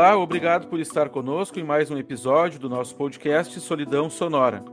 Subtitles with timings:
[0.00, 4.64] Olá, obrigado por estar conosco em mais um episódio do nosso podcast Solidão Sonora.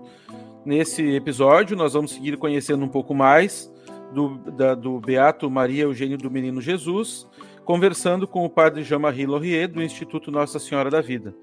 [0.65, 3.69] Nesse episódio, nós vamos seguir conhecendo um pouco mais
[4.13, 7.27] do, da, do Beato Maria Eugênio do Menino Jesus,
[7.65, 11.35] conversando com o padre Jean-Marie Laurier, do Instituto Nossa Senhora da Vida.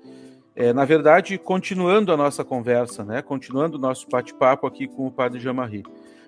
[0.56, 3.20] É, na verdade, continuando a nossa conversa, né?
[3.20, 5.82] continuando o nosso bate-papo aqui com o padre Jean-Marie.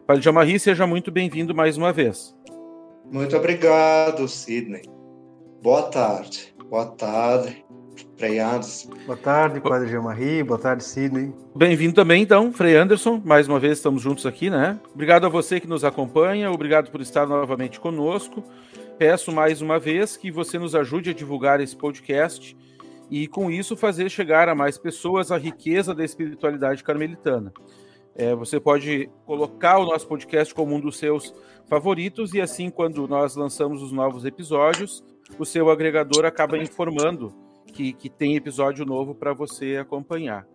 [0.06, 2.36] Padre Jean-Marie, seja muito bem-vindo mais uma vez.
[3.10, 4.82] Muito obrigado, Sidney.
[5.62, 6.54] Boa tarde.
[6.68, 7.64] Boa tarde,
[8.16, 8.90] Frei Anderson.
[9.06, 10.42] Boa tarde, Padre Jean-Marie.
[10.42, 11.32] Boa tarde, Sidney.
[11.54, 13.22] Bem-vindo também, então, Frei Anderson.
[13.24, 14.78] Mais uma vez estamos juntos aqui, né?
[14.92, 18.42] Obrigado a você que nos acompanha, obrigado por estar novamente conosco.
[18.98, 22.56] Peço mais uma vez que você nos ajude a divulgar esse podcast
[23.08, 27.52] e, com isso, fazer chegar a mais pessoas a riqueza da espiritualidade carmelitana.
[28.12, 31.32] É, você pode colocar o nosso podcast como um dos seus
[31.68, 35.04] favoritos e assim, quando nós lançamos os novos episódios,
[35.38, 37.34] o seu agregador acaba informando
[37.72, 40.46] que, que tem episódio novo para você acompanhar.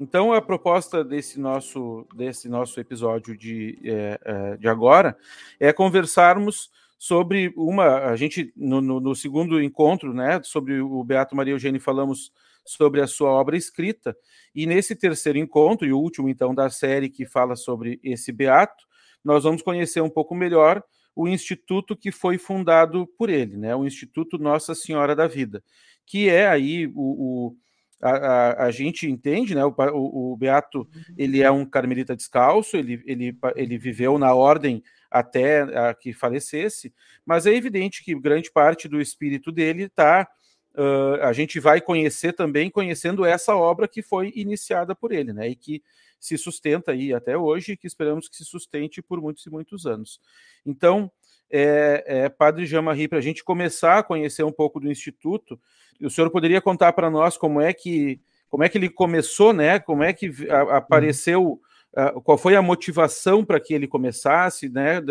[0.00, 5.16] Então, a proposta desse nosso, desse nosso episódio de, é, é, de agora
[5.58, 8.04] é conversarmos sobre uma.
[8.06, 12.32] A gente, no, no, no, segundo encontro, né, sobre o Beato Maria Eugênio, falamos
[12.64, 14.16] sobre a sua obra escrita,
[14.54, 18.84] e nesse terceiro encontro, e o último, então, da série que fala sobre esse Beato,
[19.24, 20.82] nós vamos conhecer um pouco melhor
[21.18, 23.74] o instituto que foi fundado por ele, né?
[23.74, 25.64] O Instituto Nossa Senhora da Vida,
[26.06, 27.56] que é aí o, o
[28.00, 29.64] a, a, a, gente entende, né?
[29.64, 34.80] O, o, o, Beato ele é um carmelita descalço, ele, ele, ele viveu na ordem
[35.10, 36.94] até a que falecesse,
[37.26, 40.28] mas é evidente que grande parte do espírito dele está.
[40.72, 45.48] Uh, a gente vai conhecer também conhecendo essa obra que foi iniciada por ele, né?
[45.48, 45.82] E que
[46.18, 49.86] se sustenta aí até hoje e que esperamos que se sustente por muitos e muitos
[49.86, 50.20] anos.
[50.64, 51.10] Então,
[51.50, 55.58] é, é, Padre Jean-Marie, para a gente começar a conhecer um pouco do Instituto,
[56.00, 59.78] o senhor poderia contar para nós como é que como é que ele começou, né?
[59.78, 60.30] Como é que
[60.70, 61.60] apareceu,
[61.94, 65.02] uh, qual foi a motivação para que ele começasse, né?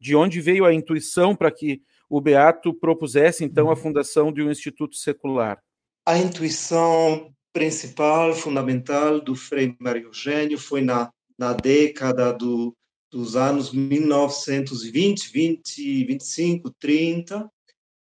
[0.00, 3.76] De onde veio a intuição para que o Beato propusesse então a uhum.
[3.76, 5.62] fundação de um instituto secular?
[6.06, 12.76] A intuição principal, fundamental do Frei Mário Eugênio foi na, na década do,
[13.10, 17.50] dos anos 1920, 20, 25, 30,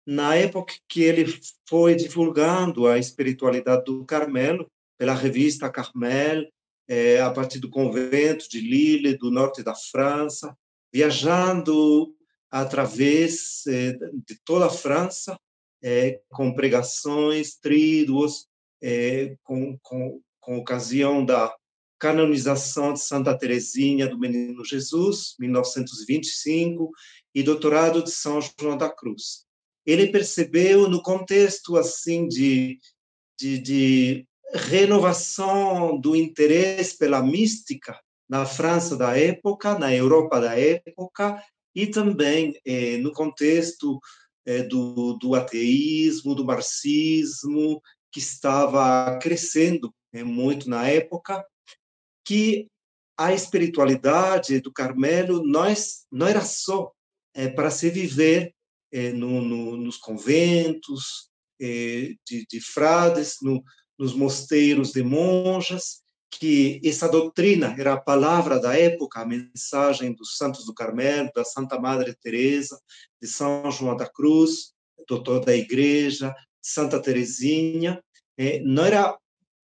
[0.06, 1.24] na época que ele
[1.66, 6.46] foi divulgando a espiritualidade do Carmelo, pela revista Carmel,
[6.86, 10.54] é, a partir do convento de Lille, do norte da França,
[10.92, 12.14] viajando
[12.50, 13.92] através é,
[14.26, 15.38] de toda a França,
[15.82, 18.46] é, com pregações, tríduos,
[18.82, 21.54] é, com, com, com ocasião da
[21.98, 26.90] canonização de Santa Teresinha do Menino Jesus, 1925,
[27.34, 29.44] e doutorado de São João da Cruz.
[29.84, 32.78] Ele percebeu no contexto assim de,
[33.38, 41.42] de, de renovação do interesse pela mística na França da época, na Europa da época,
[41.74, 43.98] e também eh, no contexto
[44.44, 47.80] eh, do, do ateísmo, do marxismo
[48.10, 51.44] que estava crescendo né, muito na época,
[52.24, 52.68] que
[53.16, 56.92] a espiritualidade do Carmelo nós, não era só
[57.34, 58.54] é, para se viver
[58.92, 61.28] é, no, no, nos conventos
[61.60, 63.62] é, de, de, frades, no,
[63.98, 70.36] nos mosteiros de monjas, que essa doutrina era a palavra da época, a mensagem dos
[70.36, 72.78] santos do Carmelo, da Santa Madre Teresa,
[73.20, 74.72] de São João da Cruz,
[75.08, 78.02] doutor da Igreja, Santa Teresinha,
[78.36, 79.18] é, não era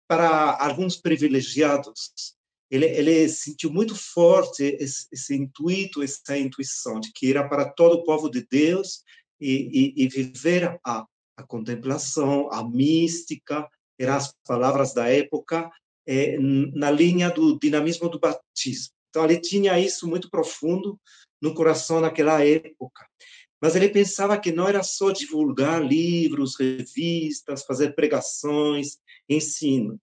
[0.07, 2.35] para alguns privilegiados.
[2.69, 7.96] Ele, ele sentiu muito forte esse, esse, intuito, essa intuição de que era para todo
[7.96, 9.03] o povo de Deus
[9.40, 11.06] e, e, e viver a,
[11.38, 13.68] a contemplação, a mística,
[14.00, 15.69] eram as palavras da época,
[16.07, 18.94] é, na linha do dinamismo do batismo.
[19.10, 21.00] Então, ele tinha isso muito profundo
[21.42, 23.06] no coração naquela época.
[23.62, 28.98] Mas ele pensava que não era só divulgar livros, revistas, fazer pregações,
[29.30, 30.00] ensino.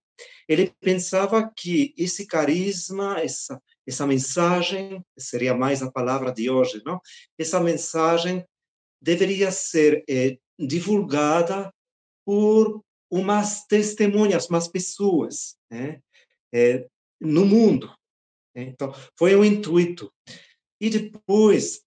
[0.47, 7.01] Ele pensava que esse carisma, essa essa mensagem, seria mais a palavra de hoje, não?
[7.39, 8.45] Essa mensagem
[9.01, 11.73] deveria ser é, divulgada
[12.23, 15.99] por umas testemunhas, umas pessoas, né?
[16.53, 16.85] É,
[17.19, 17.91] no mundo.
[18.55, 20.13] Então, foi o um intuito.
[20.79, 21.81] E depois,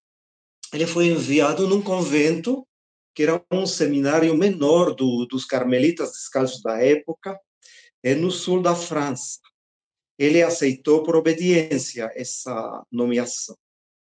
[0.73, 2.67] ele foi enviado num convento,
[3.15, 7.39] que era um seminário menor do, dos carmelitas descalços da época,
[8.03, 9.39] é no sul da França.
[10.19, 13.57] Ele aceitou por obediência essa nomeação.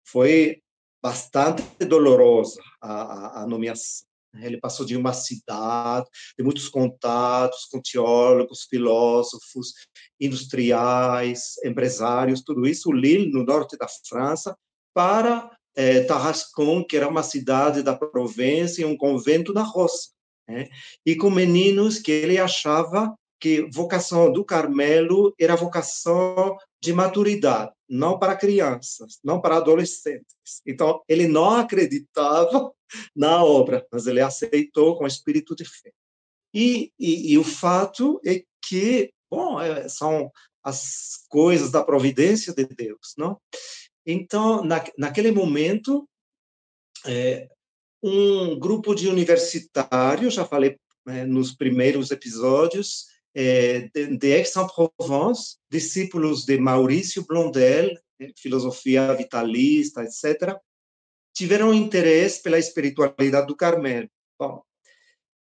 [0.06, 0.62] Foi
[1.02, 4.06] bastante dolorosa a, a, nomeação.
[4.36, 9.74] Ele passou de uma cidade, de muitos contatos com teólogos, filósofos,
[10.20, 14.56] industriais, empresários, tudo isso, Lille, no norte da França,
[14.94, 20.10] para eh, Tarascon, que era uma cidade da Provência, um convento na roça.
[20.50, 20.68] Né?
[21.06, 28.18] E com meninos que ele achava que vocação do Carmelo era vocação de maturidade, não
[28.18, 30.36] para crianças, não para adolescentes.
[30.66, 32.72] Então, ele não acreditava
[33.16, 35.92] na obra, mas ele aceitou com espírito de fé.
[36.52, 40.32] E, e, e o fato é que, bom, é, são
[40.64, 43.40] as coisas da providência de Deus, não?
[44.10, 46.08] Então, na, naquele momento,
[47.06, 47.50] é,
[48.02, 50.78] um grupo de universitários, já falei
[51.08, 60.04] é, nos primeiros episódios, é, de, de Aix-en-Provence, discípulos de Maurício Blondel, né, filosofia vitalista,
[60.04, 60.56] etc.,
[61.36, 64.10] tiveram interesse pela espiritualidade do Carmelo.
[64.40, 64.64] Bom,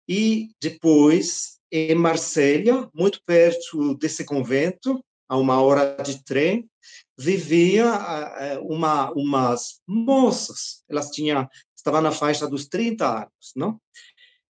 [0.07, 6.69] e depois, em Marselha, muito perto desse convento, a uma hora de trem,
[7.17, 7.85] vivia
[8.61, 10.83] uma umas moças.
[10.89, 13.79] Elas tinham estavam na faixa dos 30 anos, não?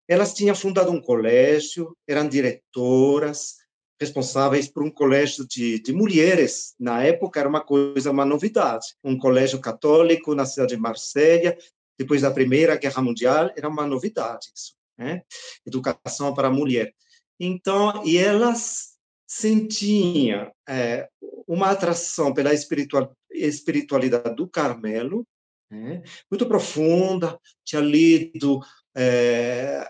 [0.07, 3.55] Elas tinham fundado um colégio, eram diretoras,
[3.99, 6.73] responsáveis por um colégio de, de mulheres.
[6.79, 8.95] Na época era uma coisa, uma novidade.
[9.03, 11.57] Um colégio católico na cidade de Marselha,
[11.97, 15.23] depois da Primeira Guerra Mundial, era uma novidade isso, né?
[15.65, 16.93] Educação para a mulher.
[17.39, 18.96] Então, e elas
[19.27, 21.09] sentiam é,
[21.45, 25.27] uma atração pela espiritual, espiritualidade do Carmelo,
[25.69, 26.01] né?
[26.31, 28.61] muito profunda, tinha lido
[28.95, 29.85] é,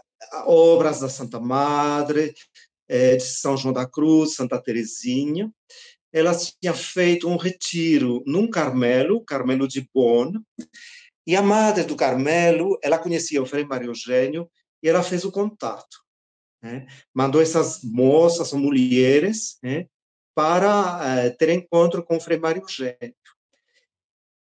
[0.46, 2.34] obras da Santa Madre,
[2.90, 5.52] é, de São João da Cruz, Santa Teresinha.
[6.12, 10.34] Ela tinha feito um retiro num Carmelo, Carmelo de Bonn,
[11.28, 14.50] e a madre do Carmelo, ela conhecia o Frei Mário Eugênio,
[14.82, 16.07] e ela fez o contato.
[16.62, 16.88] Né?
[17.14, 19.88] Mandou essas moças, mulheres, né?
[20.36, 23.16] para é, ter encontro com o Frei Mário Eugênio.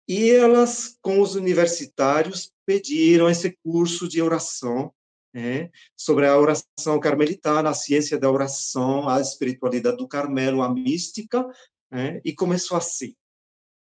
[0.07, 4.93] E elas, com os universitários, pediram esse curso de oração
[5.35, 11.45] é, sobre a oração carmelitana, a ciência da oração, a espiritualidade do Carmelo, a mística,
[11.91, 13.15] é, e começou assim.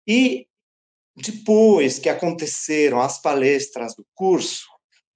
[0.06, 0.46] E
[1.14, 4.66] depois que aconteceram as palestras do curso,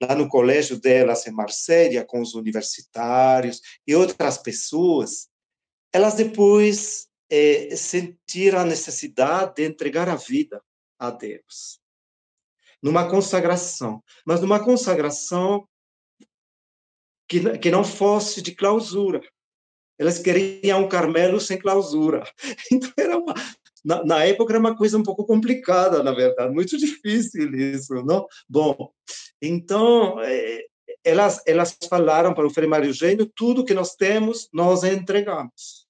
[0.01, 5.27] lá no colégio delas em Marselha, com os universitários e outras pessoas,
[5.91, 10.61] elas depois é, sentiram a necessidade de entregar a vida
[10.99, 11.79] a Deus.
[12.81, 15.67] Numa consagração, mas numa consagração
[17.27, 19.21] que, que não fosse de clausura.
[19.99, 22.23] Elas queriam um Carmelo sem clausura.
[22.71, 23.33] Então, era uma,
[23.83, 28.27] na, na, época era uma coisa um pouco complicada, na verdade, muito difícil isso, não?
[28.47, 28.91] Bom,
[29.41, 30.65] então, é,
[31.03, 35.87] elas, elas falaram para o Frei Mário Eugênio, tudo que nós temos, nós entregamos.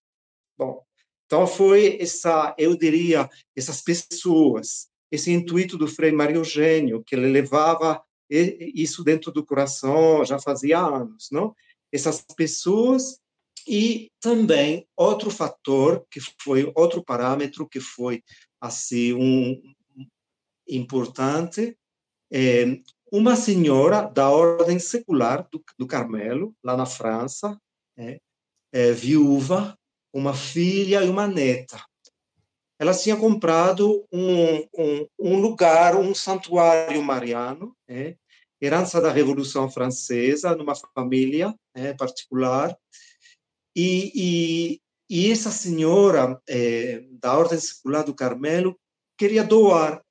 [0.58, 0.84] Bom,
[1.26, 7.28] então foi essa, eu diria, essas pessoas, esse intuito do Frei Mário Eugênio, que ele
[7.28, 11.56] levava isso dentro do coração já fazia anos, não?
[11.92, 13.20] Essas pessoas
[13.68, 18.24] e também outro fator que foi outro parâmetro que foi
[18.60, 19.62] assim um
[20.68, 21.78] importante
[22.32, 22.80] é
[23.12, 27.60] uma senhora da ordem secular do, do Carmelo lá na França,
[27.98, 28.20] é,
[28.72, 29.78] é, viúva,
[30.14, 31.84] uma filha e uma neta.
[32.80, 38.16] Ela tinha comprado um, um, um lugar, um santuário mariano, é,
[38.62, 42.78] herança da Revolução Francesa, numa família é, particular.
[43.76, 48.78] E, e, e, essa senhora é, da Ordem Secular do Carmelo
[49.18, 50.04] queria doar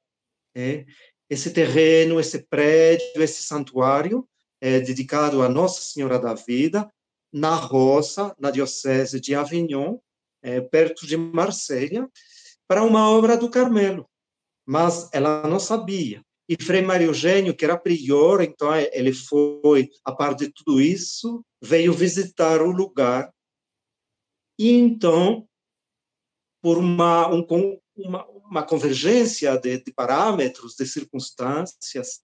[0.57, 0.85] é,
[1.29, 4.27] esse terreno, esse prédio, esse santuário
[4.61, 6.91] é, dedicado a Nossa Senhora da Vida,
[7.33, 9.99] na roça, na diocese de Avignon,
[10.43, 12.09] é, perto de Marselha,
[12.69, 14.09] para uma obra do Carmelo.
[14.65, 16.23] Mas ela não sabia.
[16.49, 21.45] E Frei Mário Eugênio, que era prior, então ele foi, a par de tudo isso,
[21.61, 23.33] veio visitar o lugar.
[24.59, 25.47] E então,
[26.63, 27.45] por uma, um,
[27.97, 32.21] uma, uma convergência de, de parâmetros, de circunstâncias,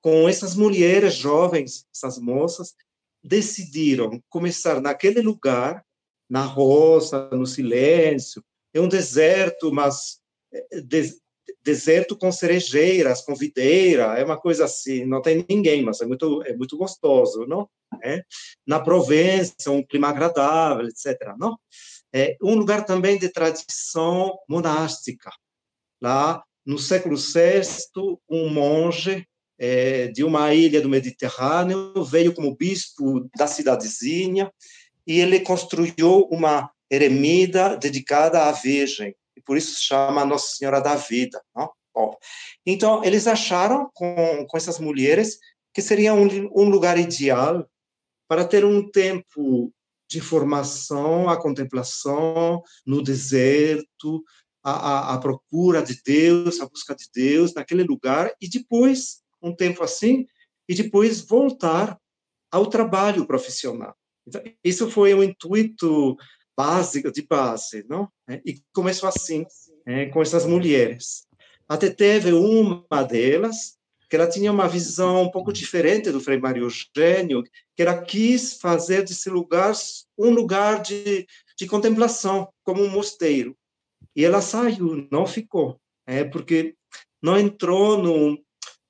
[0.00, 2.74] com essas mulheres jovens, essas moças,
[3.22, 5.84] decidiram começar naquele lugar,
[6.28, 8.42] na roça, no silêncio,
[8.74, 10.20] é um deserto, mas
[10.52, 11.16] é, de,
[11.64, 16.42] deserto com cerejeiras, com videira, é uma coisa assim, não tem ninguém, mas é muito
[16.44, 17.68] é muito gostoso, não?
[18.02, 18.22] É?
[18.66, 21.34] Na Provença, um clima agradável, etc.
[21.38, 21.58] Não?
[22.12, 25.30] É um lugar também de tradição monástica.
[26.00, 27.62] Lá no século VI,
[28.28, 29.26] um monge
[29.58, 34.50] é, de uma ilha do Mediterrâneo, veio como bispo da cidadezinha
[35.06, 40.80] e ele construiu uma eremida dedicada à Virgem, e por isso se chama Nossa Senhora
[40.80, 41.40] da Vida.
[41.94, 42.16] Bom,
[42.64, 45.38] então, eles acharam com, com essas mulheres
[45.72, 47.66] que seria um, um lugar ideal
[48.28, 49.72] para ter um tempo
[50.08, 54.22] de formação, a contemplação no deserto,
[54.66, 59.54] a, a, a, procura de Deus, a busca de Deus naquele lugar, e depois, um
[59.54, 60.26] tempo assim,
[60.68, 61.96] e depois voltar
[62.50, 63.94] ao trabalho profissional.
[64.26, 66.16] Então, isso foi o intuito
[66.56, 68.08] básico, de base, não?
[68.28, 69.46] É, e começou assim,
[69.86, 71.28] é, com essas mulheres.
[71.68, 73.76] Até teve uma delas,
[74.10, 77.44] que ela tinha uma visão um pouco diferente do Frei Mário Eugênio,
[77.76, 79.72] que ela quis fazer desse lugar
[80.18, 81.24] um lugar de,
[81.56, 83.56] de contemplação, como um mosteiro.
[84.16, 86.74] E ela saiu, não ficou, é porque
[87.22, 88.38] não entrou no,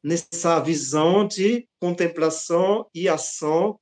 [0.02, 3.76] nessa visão de contemplação e ação,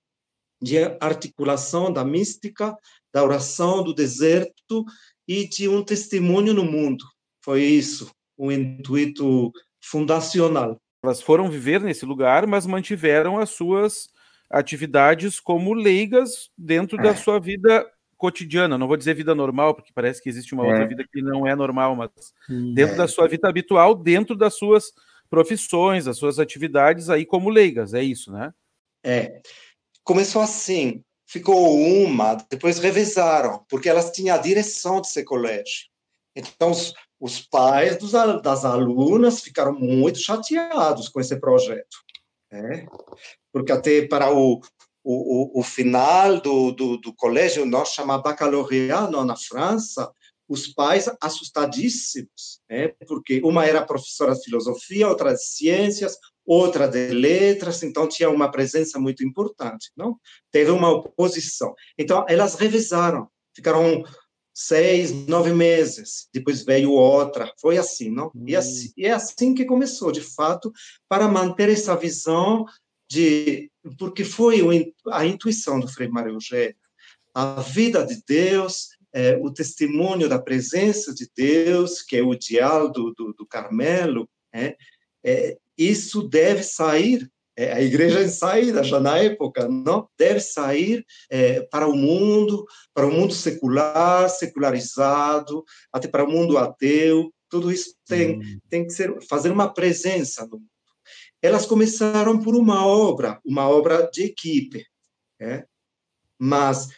[0.63, 2.75] de articulação da mística,
[3.13, 4.87] da oração, do deserto
[5.29, 7.05] e de um testemunho no mundo.
[7.45, 10.81] Foi isso, o intuito fundacional.
[11.05, 14.09] Elas foram viver nesse lugar, mas mantiveram as suas
[14.49, 17.03] atividades como leigas dentro é.
[17.03, 17.87] da sua vida
[18.25, 18.79] cotidiana.
[18.79, 20.69] Não vou dizer vida normal, porque parece que existe uma é.
[20.69, 22.11] outra vida que não é normal, mas
[22.75, 22.97] dentro é.
[22.97, 24.93] da sua vida habitual, dentro das suas
[25.29, 27.93] profissões, das suas atividades aí como leigas.
[27.93, 28.55] É isso, né?
[29.05, 29.43] É.
[30.03, 31.03] Começou assim.
[31.27, 35.89] Ficou uma, depois revezaram, porque elas tinham a direção desse colégio.
[36.37, 38.13] Então, os, os pais dos,
[38.43, 41.97] das alunas ficaram muito chateados com esse projeto,
[42.53, 42.87] né?
[43.53, 44.61] porque até para o,
[45.05, 50.11] o, o final do, do, do, colégio, nós chamamos baccalaureat na França,
[50.49, 52.89] os pais assustadíssimos, né?
[53.07, 58.51] porque uma era professora de filosofia, outra de ciências, outra de letras, então tinha uma
[58.51, 60.19] presença muito importante, não?
[60.51, 61.75] Teve uma oposição.
[61.99, 64.05] Então, elas revisaram, ficaram
[64.53, 68.31] seis, nove meses, depois veio outra, foi assim, não?
[68.35, 68.45] Hum.
[68.47, 70.73] E, assim, e é assim que começou, de fato,
[71.09, 72.65] para manter essa visão
[73.11, 74.61] de, porque foi
[75.11, 76.77] a intuição do Frei Mário Eugênio,
[77.35, 82.91] a vida de Deus, é, o testemunho da presença de Deus, que é o dial
[82.91, 84.77] do, do, do Carmelo, é,
[85.25, 91.05] é, isso deve sair é, a igreja em saída já na época, não deve sair
[91.31, 97.33] é, para o mundo, para o mundo secular, secularizado, até para o mundo ateu.
[97.49, 98.59] Tudo isso tem, hum.
[98.69, 100.74] tem que ser fazer uma presença no mundo.
[101.45, 104.83] Elas começaram por uma obra, uma obra de equipe,
[105.39, 105.67] é?
[106.39, 106.89] mas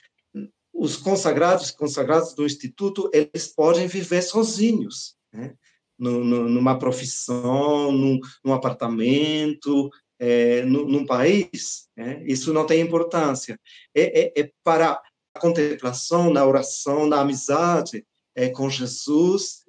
[0.73, 5.53] os consagrados, consagrados do instituto, eles podem viver sozinhos, né?
[5.99, 13.59] numa profissão, num, num apartamento, é, num país, né, isso não tem importância.
[13.93, 15.03] É, é, é, para
[15.35, 19.65] a contemplação, na oração, na amizade é, com Jesus,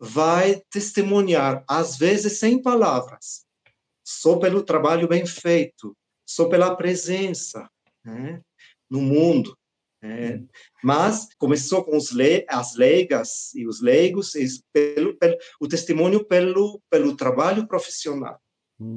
[0.00, 3.44] vai testemunhar, às vezes sem palavras,
[4.04, 7.68] só pelo trabalho bem feito, só pela presença
[8.04, 8.40] né,
[8.90, 9.56] no mundo.
[10.04, 10.40] É,
[10.82, 16.82] mas começou com le as leigas e os leigos, e pelo, pelo, o testemunho pelo,
[16.90, 18.40] pelo trabalho profissional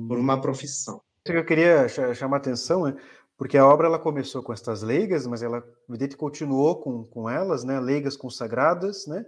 [0.08, 1.00] por uma profissão.
[1.24, 2.96] Eu queria chamar a atenção é
[3.38, 7.64] porque a obra ela começou com estas leigas, mas ela evidente continuou com, com elas,
[7.64, 9.26] né, leigas consagradas, né,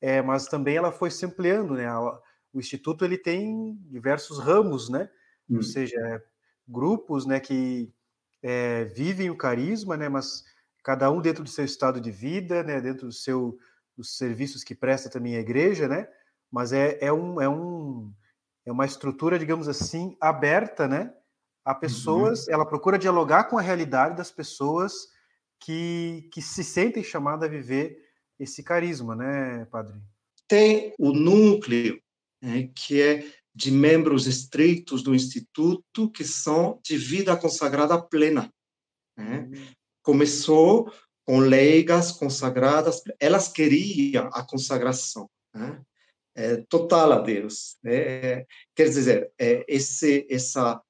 [0.00, 1.86] é, mas também ela foi se ampliando, né,
[2.56, 5.10] o instituto ele tem diversos ramos, né,
[5.48, 5.56] hum.
[5.56, 6.22] ou seja,
[6.66, 7.92] grupos, né, que
[8.42, 10.42] é, vivem o carisma, né, mas
[10.82, 13.58] cada um dentro do seu estado de vida, né, dentro do seu
[13.94, 16.08] dos serviços que presta também a igreja, né,
[16.50, 18.10] mas é, é um é um
[18.64, 21.14] é uma estrutura, digamos assim, aberta, né?
[21.64, 22.54] A pessoas, uhum.
[22.54, 24.92] ela procura dialogar com a realidade das pessoas
[25.60, 27.96] que, que se sentem chamadas a viver
[28.40, 29.94] esse carisma, né, padre?
[30.48, 32.00] Tem o núcleo,
[32.42, 38.52] né, que é de membros estritos do Instituto, que são de vida consagrada plena.
[39.16, 39.48] Né?
[39.50, 39.66] Uhum.
[40.02, 40.92] Começou
[41.24, 45.28] com leigas consagradas, elas queriam a consagração.
[45.54, 45.80] Né?
[46.36, 47.78] é, total a Deus.
[47.82, 48.44] Né?
[48.74, 50.80] Quer dizer, é, esse, essa,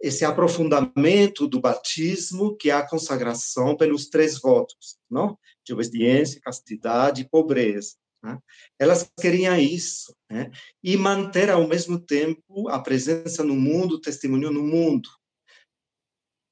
[0.00, 5.38] esse aprofundamento do batismo, que é a consagração pelos três votos, não?
[5.64, 7.94] de obediência, castidade e pobreza.
[8.22, 8.38] Né?
[8.78, 10.50] Elas queriam isso, né?
[10.82, 15.08] e manter ao mesmo tempo a presença no mundo, o testemunho no mundo,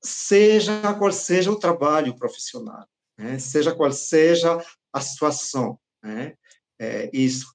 [0.03, 2.87] seja qual seja o trabalho profissional,
[3.19, 3.39] né?
[3.39, 4.59] seja qual seja
[4.93, 5.79] a situação.
[6.03, 6.35] Né?
[6.79, 7.55] É, isso.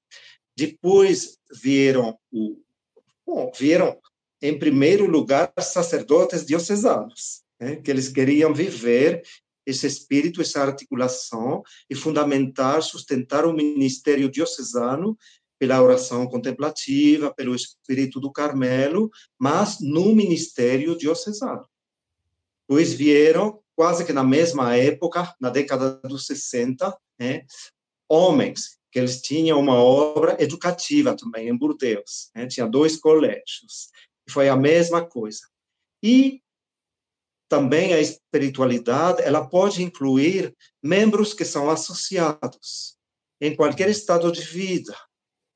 [0.55, 2.61] Depois vieram o
[3.25, 3.99] bom, vieram
[4.41, 9.23] em primeiro lugar, sacerdotes diocesanos, né, que eles queriam viver
[9.65, 15.17] esse espírito, essa articulação e fundamentar, sustentar o ministério diocesano
[15.57, 21.65] pela oração contemplativa, pelo espírito do Carmelo, mas no ministério diocesano.
[22.67, 27.45] Pois vieram, quase que na mesma época, na década dos 60, né,
[28.09, 33.89] homens que eles tinham uma obra educativa também em Burdeos, né, tinha dois colégios,
[34.29, 35.47] foi a mesma coisa.
[36.01, 36.41] E
[37.49, 42.97] também a espiritualidade, ela pode incluir membros que são associados
[43.39, 44.95] em qualquer estado de vida.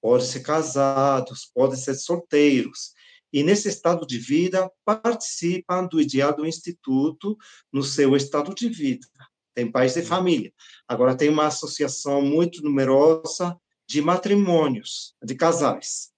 [0.01, 2.94] Pode ser casados, pode ser solteiros.
[3.32, 7.38] E nesse estado de vida, participam do ideal do Instituto
[7.72, 9.08] no seu estado de vida.
[9.53, 10.53] Tem pais de família.
[10.88, 16.12] Agora, tem uma associação muito numerosa de matrimônios, de casais,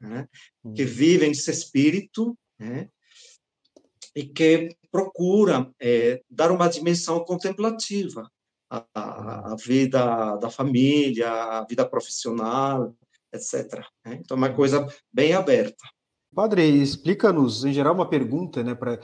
[0.00, 0.28] né,
[0.74, 0.88] que uhum.
[0.88, 2.88] vivem esse espírito né,
[4.16, 8.30] e que procura é, dar uma dimensão contemplativa
[8.70, 12.96] à, à, vida da família, à vida profissional,
[13.30, 13.84] etc.
[14.06, 14.18] Né?
[14.22, 15.84] Então, é uma coisa bem aberta.
[16.34, 18.98] Padre, explica-nos, em geral, uma pergunta, né, para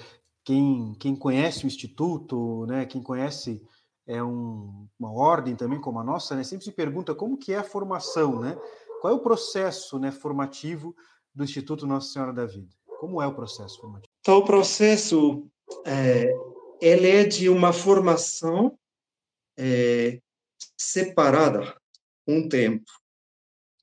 [0.44, 3.62] quem, quem conhece o Instituto, né, quem conhece
[4.06, 7.58] é um, uma ordem também como a nossa, né, sempre se pergunta como que é
[7.58, 8.58] a formação, né?
[9.00, 10.94] Qual é o processo né, formativo
[11.34, 12.74] do Instituto Nossa Senhora da Vida?
[13.02, 14.12] Como é o processo formativo?
[14.20, 15.44] Então, o processo
[15.84, 16.32] é,
[16.80, 18.78] ele é de uma formação
[19.58, 20.20] é,
[20.78, 21.76] separada
[22.28, 22.88] um tempo.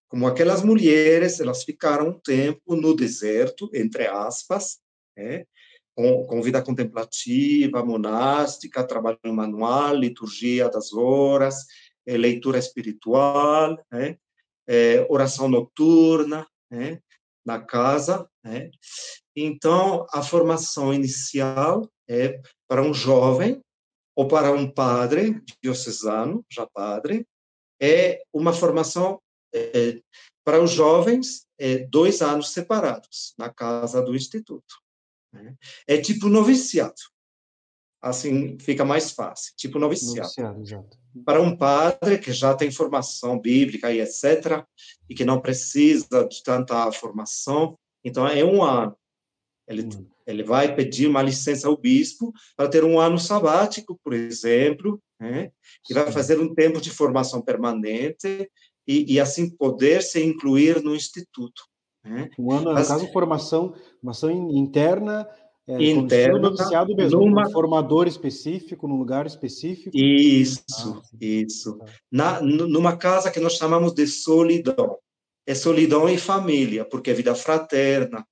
[0.08, 4.80] Como aquelas mulheres, elas ficaram um tempo no deserto, entre aspas,
[5.18, 5.46] é,
[5.94, 11.66] com, com, vida contemplativa, monástica, trabalho manual, liturgia das horas,
[12.06, 14.18] é, leitura espiritual, é,
[14.66, 17.02] é, oração noturna, é,
[17.50, 18.70] na casa, né?
[19.36, 23.60] Então, a formação inicial é para um jovem
[24.16, 27.26] ou para um padre diocesano, já padre,
[27.82, 29.20] é uma formação
[29.52, 30.00] é,
[30.46, 34.76] para os jovens, é, dois anos separados, na casa do instituto.
[35.34, 35.56] Né?
[35.88, 37.02] É tipo noviciado.
[38.02, 40.20] Assim fica mais fácil, tipo noviciado.
[40.20, 40.98] noviciado exato.
[41.26, 44.64] Para um padre que já tem formação bíblica e etc.,
[45.10, 48.96] e que não precisa de tanta formação, então é um ano.
[49.68, 50.08] Ele, hum.
[50.26, 55.52] ele vai pedir uma licença ao bispo para ter um ano sabático, por exemplo, né?
[55.90, 58.50] e vai fazer um tempo de formação permanente
[58.88, 61.64] e, e assim poder se incluir no instituto.
[62.04, 62.30] Né?
[62.40, 65.28] Um ano, Mas, no caso, formação, formação interna,
[65.70, 66.52] é, interna,
[66.96, 67.48] mesmo, numa...
[67.48, 69.92] um formador específico, num lugar específico.
[69.96, 70.64] Isso,
[70.98, 71.78] ah, isso.
[71.78, 71.86] Tá.
[72.12, 74.98] Na, numa casa que nós chamamos de solidão.
[75.46, 78.26] É solidão e família, porque é vida fraterna,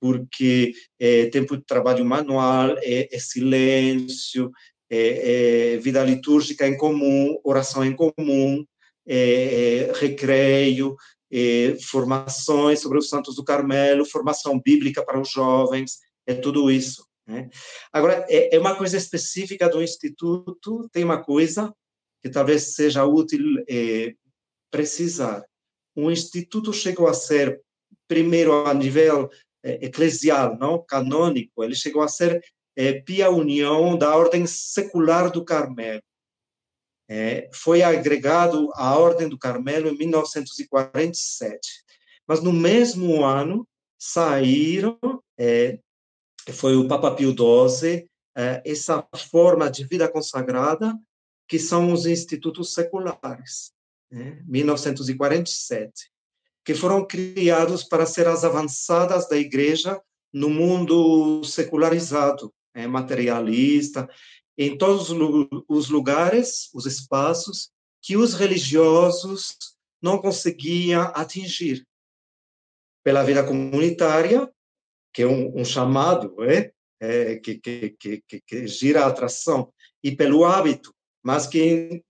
[0.00, 4.50] porque é tempo de trabalho manual, é, é silêncio,
[4.90, 8.64] é, é, vida litúrgica em comum, oração em comum,
[9.06, 10.96] é, é recreio,
[11.30, 15.98] é, formações sobre os santos do Carmelo, formação bíblica para os jovens,
[16.30, 17.06] é tudo isso.
[17.26, 17.48] Né?
[17.92, 21.74] Agora, é, é uma coisa específica do Instituto, tem uma coisa
[22.22, 24.14] que talvez seja útil é,
[24.70, 25.44] precisar.
[25.94, 27.60] O Instituto chegou a ser,
[28.06, 29.30] primeiro, a nível
[29.62, 32.42] é, eclesial, não canônico, ele chegou a ser
[32.76, 36.02] é, Pia União da Ordem Secular do Carmelo.
[37.08, 41.58] É, foi agregado à Ordem do Carmelo em 1947.
[42.24, 43.66] Mas no mesmo ano
[43.98, 44.96] saíram,
[45.36, 45.80] é,
[46.52, 50.96] foi o Papa Pio XII, é, essa forma de vida consagrada
[51.48, 53.72] que são os institutos seculares,
[54.10, 54.42] né?
[54.46, 56.10] 1947
[56.64, 60.00] que foram criados para ser as avançadas da igreja
[60.32, 64.08] no mundo secularizado, é, materialista,
[64.56, 65.08] em todos
[65.68, 67.70] os lugares, os espaços
[68.02, 69.56] que os religiosos
[70.00, 71.84] não conseguiam atingir.
[73.02, 74.48] Pela vida comunitária,
[75.12, 80.14] que é um, um chamado é, é que, que, que, que, gira a atração, e
[80.14, 82.02] pelo hábito, mas que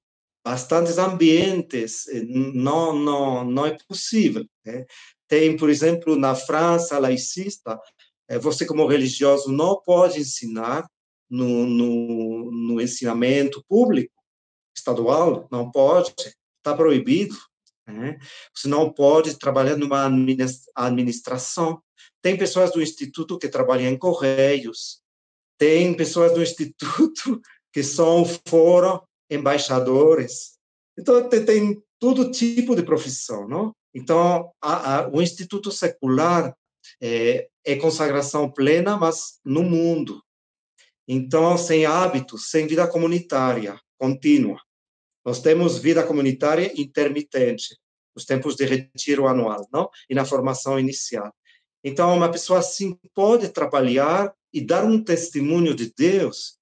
[0.44, 4.86] bastantes ambientes eh, não não não é possível né?
[5.28, 7.78] tem por exemplo na França laicista
[8.40, 10.88] você como religioso não pode ensinar
[11.28, 14.14] no, no, no ensinamento público
[14.74, 16.14] estadual não pode
[16.58, 17.36] está proibido
[17.86, 18.18] né?
[18.54, 20.08] você não pode trabalhar numa
[20.74, 21.82] administração
[22.22, 25.00] tem pessoas do instituto que trabalham em correios
[25.60, 27.38] tem pessoas do instituto
[27.70, 30.58] que são fora embaixadores.
[30.98, 33.72] Então, tem, tem todo tipo de profissão, não?
[33.94, 36.56] Então, a, a, o Instituto Secular
[37.00, 40.22] é, é consagração plena, mas no mundo.
[41.06, 44.58] Então, sem hábitos, sem vida comunitária contínua.
[45.24, 47.76] Nós temos vida comunitária intermitente,
[48.14, 49.90] nos tempos de retiro anual, não?
[50.08, 51.30] E na formação inicial.
[51.82, 56.58] Então, uma pessoa assim pode trabalhar e dar um testemunho de Deus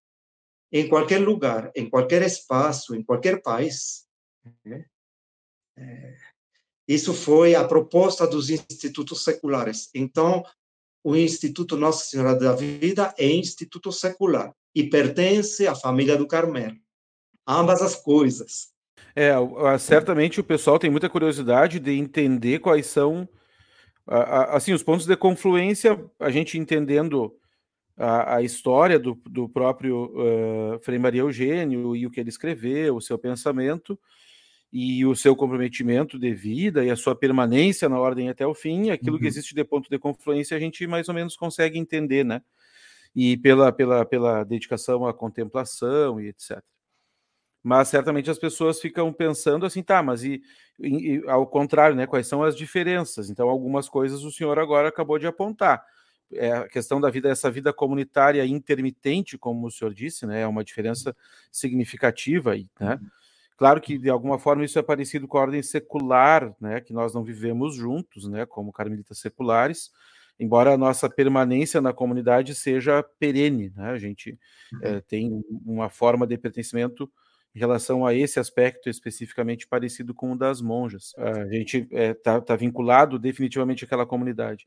[0.71, 4.07] em qualquer lugar, em qualquer espaço, em qualquer país.
[4.65, 4.85] Né?
[5.77, 6.17] É,
[6.87, 9.89] isso foi a proposta dos institutos seculares.
[9.95, 10.45] Então,
[11.05, 16.77] o Instituto Nossa Senhora da Vida é instituto secular e pertence à família do Carmelo.
[17.47, 18.69] Ambas as coisas.
[19.15, 19.33] É,
[19.79, 23.29] certamente o pessoal tem muita curiosidade de entender quais são
[24.09, 27.35] assim os pontos de confluência, a gente entendendo
[27.97, 32.97] a, a história do, do próprio uh, Frei Maria Eugênio e o que ele escreveu,
[32.97, 33.99] o seu pensamento
[34.73, 38.91] e o seu comprometimento de vida e a sua permanência na ordem até o fim,
[38.91, 39.21] aquilo uhum.
[39.21, 42.43] que existe de ponto de confluência a gente mais ou menos consegue entender, né?
[43.17, 46.63] E pela, pela, pela dedicação à contemplação e etc.
[47.63, 50.41] Mas certamente as pessoas ficam pensando assim, tá, mas e,
[50.79, 52.07] e, ao contrário, né?
[52.07, 53.31] Quais são as diferenças?
[53.31, 55.85] Então, algumas coisas o senhor agora acabou de apontar
[56.33, 60.47] é, a questão da vida, essa vida comunitária intermitente, como o senhor disse, né, é
[60.47, 61.17] uma diferença
[61.51, 62.99] significativa aí, né?
[63.01, 63.09] Uhum.
[63.57, 67.13] Claro que de alguma forma isso é parecido com a ordem secular, né, que nós
[67.13, 69.91] não vivemos juntos, né, como carmelitas seculares,
[70.39, 74.39] embora a nossa permanência na comunidade seja perene, né, a gente
[74.83, 77.11] é, tem uma forma de pertencimento
[77.59, 81.13] em relação a esse aspecto especificamente parecido com o das monjas.
[81.19, 84.65] A gente está é, tá, tá vinculado definitivamente àquela comunidade.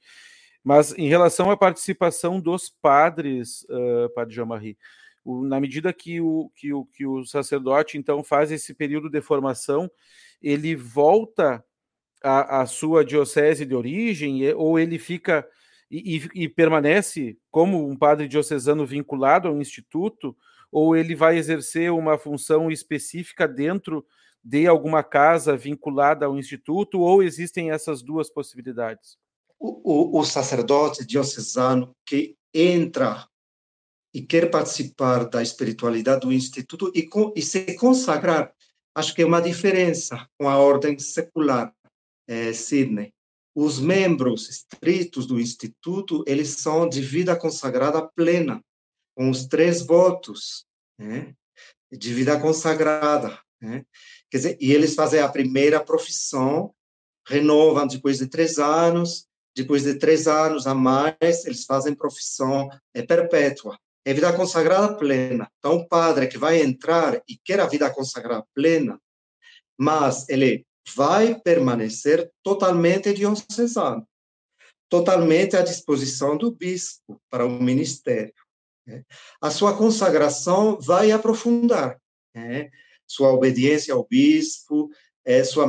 [0.62, 4.78] Mas em relação à participação dos padres, uh, Padre Jean-Marie,
[5.26, 9.90] na medida que o, que, o, que o sacerdote então faz esse período de formação,
[10.42, 11.64] ele volta
[12.22, 15.48] à, à sua diocese de origem ou ele fica
[15.90, 20.36] e, e, e, permanece como um padre diocesano vinculado ao instituto,
[20.72, 24.06] ou ele vai exercer uma função específica dentro
[24.44, 29.18] de alguma casa vinculada ao instituto, ou existem essas duas possibilidades?
[29.62, 33.28] o, o, sacerdote diocesano que entra
[34.12, 38.52] e quer participar da espiritualidade do instituto e, e se consagrar,
[38.96, 41.74] acho que é uma diferença com a ordem secular,
[42.28, 43.14] é, Sidney.
[43.54, 48.64] Os membros estritos do instituto, eles são de vida consagrada plena,
[49.22, 50.66] com os três votos,
[50.98, 51.36] né?
[51.92, 53.40] de vida consagrada.
[53.62, 53.86] Né?
[54.32, 56.74] Quer dizer, e eles fazem a primeira profissão,
[57.28, 63.04] renovam depois de três anos, depois de três anos a mais, eles fazem profissão é,
[63.04, 63.78] perpétua.
[64.04, 65.48] É vida consagrada plena.
[65.60, 69.00] Então, o padre que vai entrar e quer a vida consagrada plena,
[69.80, 74.04] mas ele vai permanecer totalmente diocesano,
[74.90, 78.34] totalmente à disposição do bispo para o ministério.
[78.86, 79.04] Né?
[79.42, 82.00] A sua consagração vai aprofundar
[82.34, 82.70] né?
[83.08, 84.90] sua obediência ao bispo,
[85.26, 85.68] é, sua,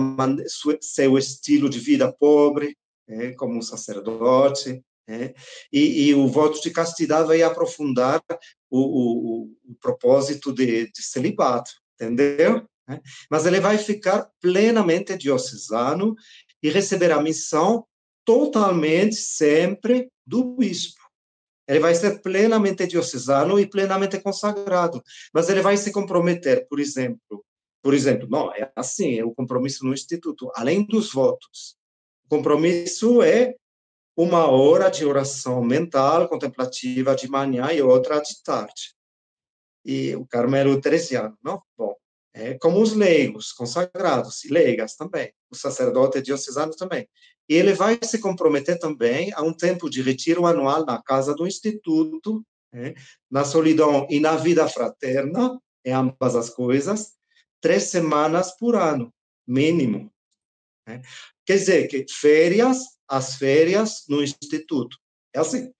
[0.81, 2.77] seu estilo de vida pobre,
[3.09, 5.35] é, como um sacerdote, é,
[5.72, 8.22] e, e, o voto de castidade vai aprofundar
[8.70, 12.64] o, o, o propósito de, de, celibato, entendeu?
[13.29, 16.14] Mas ele vai ficar plenamente diocesano
[16.62, 17.85] e receber a missão
[18.25, 21.02] totalmente sempre do bispo.
[21.68, 27.44] Ele vai ser plenamente diocesano e plenamente consagrado, mas ele vai se comprometer, por exemplo,
[27.83, 31.77] por exemplo, não, é assim, é o compromisso no instituto, além dos votos,
[32.29, 33.55] compromisso é
[34.16, 38.94] uma hora de oração mental, contemplativa de manhã e outra de tarde.
[39.85, 41.62] E o Carmelo Teresiano, não?
[41.77, 41.94] Bom,
[42.35, 47.09] é como os leigos, consagrados, e leigas também, o sacerdote diocesano também.
[47.49, 51.47] E ele vai se comprometer também a um tempo de retiro anual na casa do
[51.47, 52.95] Instituto, é,
[53.31, 57.12] na solidão e na vida fraterna, em ambas as coisas,
[57.61, 59.12] três semanas por ano,
[59.47, 60.11] mínimo.
[60.88, 61.03] É.
[61.45, 64.97] Quer dizer, que férias, as férias no instituto.
[65.35, 65.73] É assim.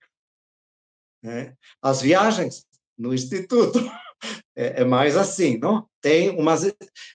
[1.23, 1.55] Né?
[1.81, 2.65] As viagens
[2.97, 3.79] no instituto.
[4.55, 5.87] É, é, mais assim, não?
[6.01, 6.71] Tem umas,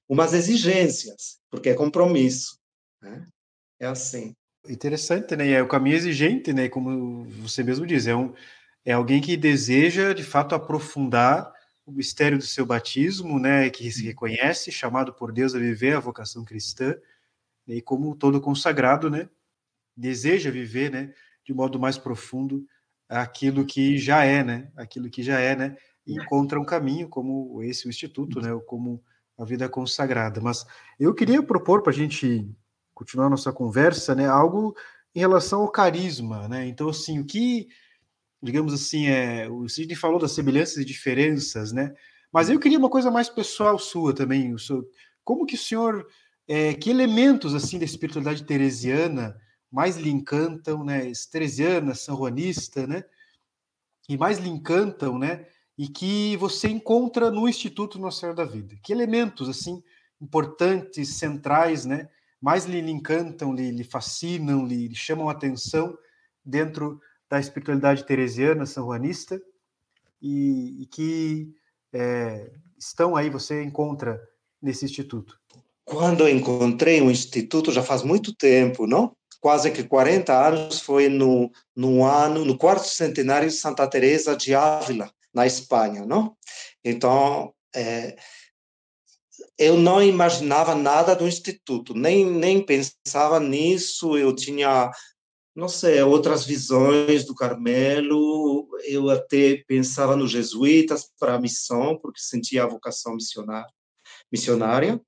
[0.08, 2.58] umas exigências, porque é compromisso.
[3.00, 3.26] Né?
[3.80, 4.34] É assim.
[4.68, 5.50] Interessante, né?
[5.50, 6.68] É o caminho exigente, né?
[6.68, 8.34] Como você mesmo diz, é, um,
[8.84, 11.52] é alguém que deseja, de fato, aprofundar
[11.86, 13.70] o mistério do seu batismo, né?
[13.70, 16.94] Que se reconhece, chamado por Deus a viver a vocação cristã,
[17.68, 19.28] e como todo consagrado, né,
[19.94, 21.12] deseja viver, né,
[21.44, 22.66] de modo mais profundo
[23.08, 25.76] aquilo que já é, né, aquilo que já é, né,
[26.14, 29.02] encontra um caminho como esse o instituto, né, como
[29.36, 30.40] a vida consagrada.
[30.40, 30.66] Mas
[30.98, 32.50] eu queria propor para a gente
[32.94, 34.74] continuar nossa conversa, né, algo
[35.14, 36.66] em relação ao carisma, né?
[36.66, 37.68] Então, assim, o que,
[38.42, 41.94] digamos assim, é, o Sidney falou das semelhanças e diferenças, né?
[42.32, 44.88] Mas eu queria uma coisa mais pessoal sua também, o seu,
[45.24, 46.06] como que o senhor,
[46.46, 49.36] é, que elementos, assim, da espiritualidade teresiana
[49.70, 51.12] mais lhe encantam, né?
[51.30, 53.04] Teresiana, sanjuanista, né?
[54.08, 55.46] E mais lhe encantam, né?
[55.78, 58.76] E que você encontra no Instituto Nossa Senhora da Vida.
[58.82, 59.82] Que elementos, assim,
[60.20, 62.08] importantes, centrais, né?
[62.40, 65.96] mais lhe, encantam, lhe, lhe fascinam, lhe, lhe, chamam a atenção
[66.44, 69.40] dentro da espiritualidade teresiana, sanjuanista,
[70.22, 71.54] e, e que
[71.92, 74.20] é, estão aí, você encontra
[74.62, 75.38] nesse instituto?
[75.84, 79.16] Quando eu encontrei um instituto, já faz muito tempo, não?
[79.40, 84.54] Quase que 40 anos, foi no, no ano, no quarto centenário de Santa Teresa de
[84.54, 86.36] Ávila, na Espanha, não?
[86.84, 88.16] Então, é,
[89.58, 94.16] eu não imaginava nada do instituto, nem nem pensava nisso.
[94.16, 94.90] Eu tinha,
[95.54, 98.68] não sei, outras visões do Carmelo.
[98.86, 103.72] Eu até pensava nos jesuítas para a missão, porque sentia a vocação missionária.
[104.32, 105.00] missionária.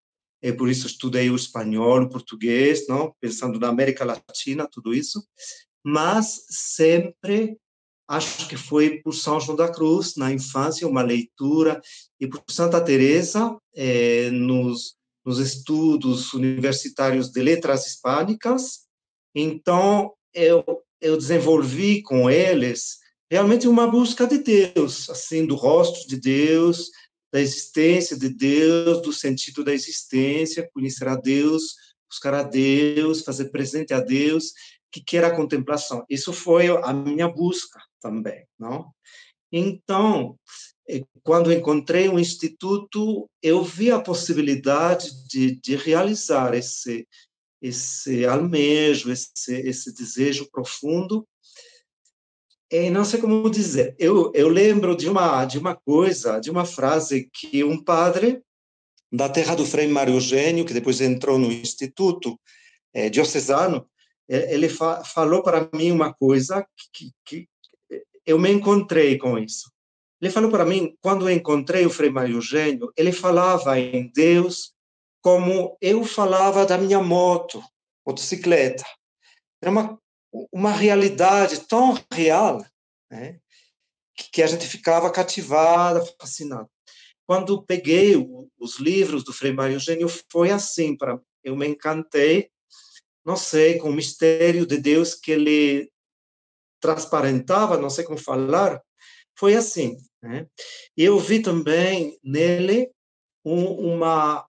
[0.43, 5.23] E por isso estudei o espanhol, o português, não, pensando na América Latina, tudo isso.
[5.85, 7.59] Mas sempre
[8.11, 11.81] acho que foi por São João da Cruz na infância uma leitura
[12.19, 18.81] e por Santa Teresa eh, nos, nos estudos universitários de letras hispânicas.
[19.33, 20.65] Então eu
[21.01, 22.99] eu desenvolvi com eles
[23.31, 26.91] realmente uma busca de Deus assim do rosto de Deus
[27.33, 31.75] da existência de Deus do sentido da existência conhecer a Deus
[32.11, 34.53] buscar a Deus fazer presente a Deus
[34.91, 36.05] que quer a contemplação.
[36.09, 38.93] Isso foi a minha busca também, não?
[39.53, 40.39] Então,
[40.89, 47.07] eh, quando encontrei um instituto, eu vi a possibilidade de, de realizar esse
[47.63, 51.27] esse almejo, esse esse desejo profundo.
[52.71, 53.95] E não sei como dizer.
[53.99, 58.43] Eu eu lembro de uma de uma coisa, de uma frase que um padre
[59.13, 62.39] da terra do Frei Mário Eugênio, que depois entrou no instituto
[62.95, 63.90] é, diocesano,
[64.31, 67.49] ele fa falou para mim uma coisa que, que,
[68.25, 69.73] eu me encontrei com isso.
[70.21, 74.73] Ele falou para mim, quando eu encontrei o Frei Mário Eugênio, ele falava em Deus
[75.21, 77.63] como eu falava da minha moto,
[78.07, 78.85] motocicleta.
[79.61, 79.99] Era uma,
[80.53, 82.65] uma realidade tão real
[83.11, 83.39] né,
[84.33, 86.69] que a gente ficava cativada, fascinada.
[87.27, 88.15] Quando peguei
[88.59, 92.51] os livros do Frei Mário Eugênio, foi assim para eu me encantei
[93.25, 95.91] não sei, com o mistério de Deus que ele
[96.81, 98.81] transparentava, não sei como falar,
[99.37, 99.97] foi assim.
[100.23, 100.47] Né?
[100.97, 102.91] Eu vi também nele
[103.45, 104.47] um, uma,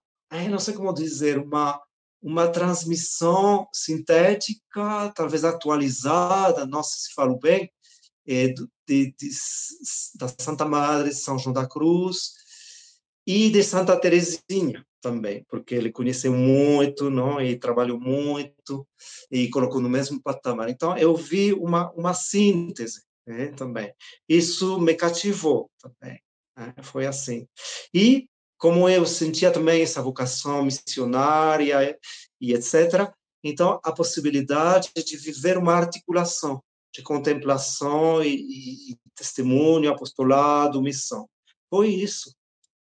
[0.50, 1.80] não sei como dizer, uma
[2.22, 7.68] uma transmissão sintética, talvez atualizada, não sei se falo bem,
[8.24, 9.30] é, de, de,
[10.14, 12.30] da Santa Madre São João da Cruz
[13.26, 18.86] e de Santa Teresinha também, porque ele conheceu muito, não, e trabalhou muito
[19.30, 20.70] e colocou no mesmo patamar.
[20.70, 23.92] Então eu vi uma uma síntese né, também.
[24.28, 26.20] Isso me cativou também.
[26.56, 27.46] Né, foi assim.
[27.92, 31.98] E como eu sentia também essa vocação missionária
[32.40, 33.12] e etc.
[33.44, 36.62] Então a possibilidade de viver uma articulação
[36.94, 41.28] de contemplação e, e testemunho, apostolado, missão.
[41.70, 42.30] Foi isso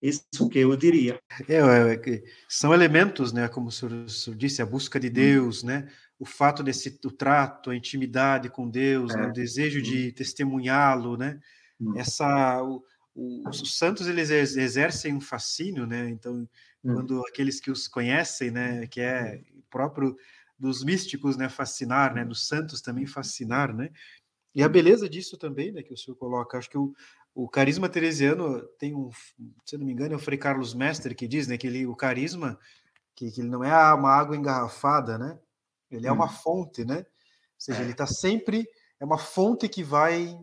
[0.00, 1.20] isso que eu diria.
[1.48, 3.48] É, é, são elementos, né?
[3.48, 5.88] Como o senhor, o senhor, disse, a busca de Deus, né?
[6.18, 9.18] O fato desse o trato, a intimidade com Deus, é.
[9.18, 9.26] né?
[9.28, 11.40] o desejo de testemunhá-lo, né?
[11.80, 11.94] Hum.
[11.96, 12.84] Essa o,
[13.14, 16.08] o, os santos eles exercem um fascínio, né?
[16.08, 16.48] Então,
[16.84, 16.94] hum.
[16.94, 18.86] quando aqueles que os conhecem, né?
[18.86, 20.16] Que é próprio
[20.58, 21.48] dos místicos, né?
[21.48, 22.24] Fascinar, né?
[22.24, 23.90] Dos santos também fascinar, né?
[24.58, 25.84] E a beleza disso também, né?
[25.84, 26.92] Que o senhor coloca, acho que o,
[27.32, 29.08] o carisma teresiano tem um,
[29.64, 31.94] se não me engano, é o Frei Carlos Mestre que diz, né, que ele, o
[31.94, 32.58] carisma,
[33.14, 35.38] que, que ele não é uma água engarrafada, né?
[35.88, 36.30] Ele é uma hum.
[36.30, 36.96] fonte, né?
[36.96, 37.04] Ou
[37.56, 38.66] seja, ele está sempre
[38.98, 40.36] é uma fonte que vai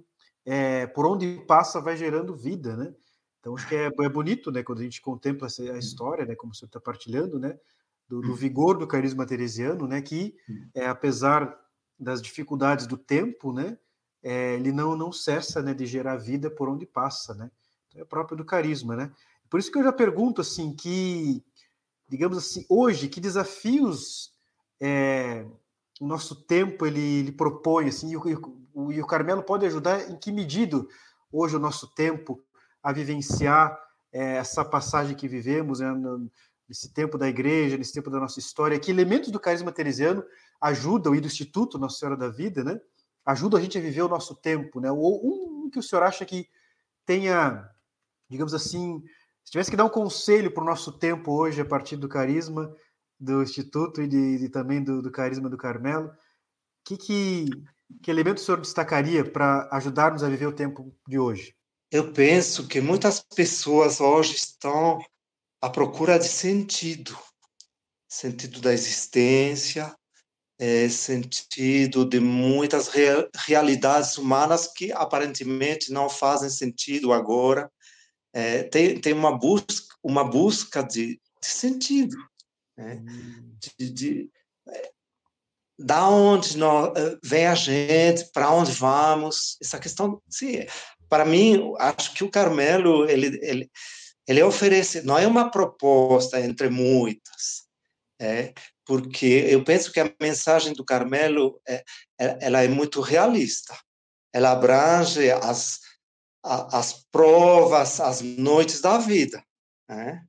[0.46, 2.96] é, por onde passa vai gerando vida, né?
[3.42, 6.54] Então acho que é, é bonito, né, quando a gente contempla a história, né, como
[6.54, 7.60] o senhor está partilhando, né,
[8.08, 8.36] do, do, hum.
[8.36, 10.70] vigor do carisma teresiano, né, que hum.
[10.74, 11.54] é, apesar
[12.00, 13.78] das dificuldades do tempo, né,
[14.26, 17.52] é, ele não, não cessa né, de gerar vida por onde passa, né?
[17.88, 19.12] Então é próprio do carisma, né?
[19.48, 21.44] Por isso que eu já pergunto assim que,
[22.10, 24.32] digamos assim, hoje que desafios
[24.82, 25.46] é,
[26.02, 30.18] o nosso tempo ele, ele propõe assim e o, e o Carmelo pode ajudar em
[30.18, 30.84] que medida
[31.32, 32.44] hoje o nosso tempo
[32.82, 33.80] a vivenciar
[34.12, 35.94] é, essa passagem que vivemos né,
[36.68, 40.24] nesse tempo da igreja, nesse tempo da nossa história, que elementos do carisma teresiano
[40.60, 42.82] ajudam, e do Instituto Nossa Senhora da Vida, né?
[43.26, 44.92] Ajudam a gente a viver o nosso tempo, né?
[44.92, 46.48] Ou um que o senhor acha que
[47.06, 47.68] tenha,
[48.30, 49.02] digamos assim,
[49.44, 52.74] se tivesse que dar um conselho para o nosso tempo hoje, a partir do carisma
[53.20, 56.12] do Instituto e, de, de também do, do, carisma do Carmelo,
[56.84, 57.46] que, que,
[58.02, 61.56] que elemento o senhor destacaria para ajudar-nos a viver o tempo de hoje?
[61.92, 65.00] Eu penso que muitas pessoas hoje estão
[65.62, 67.18] à procura de sentido,
[68.08, 69.96] sentido da existência,
[70.58, 77.70] é, sentido de muitas real, realidades humanas que aparentemente não fazem sentido agora.
[78.34, 82.18] É, tem, tem uma busca, uma busca de, de sentido,
[82.78, 83.02] né?
[83.08, 83.56] Hum.
[83.80, 84.30] de, de
[84.70, 84.92] é,
[85.78, 90.66] da onde nós, é, vem a gente, para onde vamos, essa questão, sim,
[91.10, 93.70] para mim, acho que o Carmelo, ele, ele,
[94.28, 97.66] ele oferece, não é uma proposta entre muitas,
[98.20, 98.54] é,
[98.86, 101.84] porque eu penso que a mensagem do Carmelo é,
[102.20, 103.78] é ela é muito realista.
[104.34, 105.80] Ela abrange as,
[106.44, 109.44] as provas, as noites da vida.
[109.90, 110.24] Né?